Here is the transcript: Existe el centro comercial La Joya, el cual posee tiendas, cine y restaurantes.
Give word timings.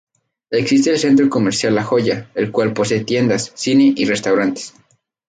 Existe 0.49 0.89
el 0.89 0.97
centro 0.97 1.29
comercial 1.29 1.75
La 1.75 1.83
Joya, 1.83 2.31
el 2.33 2.51
cual 2.51 2.73
posee 2.73 3.03
tiendas, 3.03 3.51
cine 3.53 3.93
y 3.95 4.05
restaurantes. 4.05 4.73